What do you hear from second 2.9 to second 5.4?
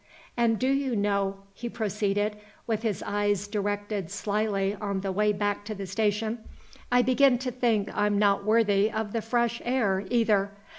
eyes directed slyly on the way